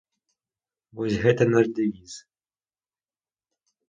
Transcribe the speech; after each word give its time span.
Вось 0.99 1.17
гэта 1.25 1.43
наш 1.55 1.67
дэвіз. 1.79 2.13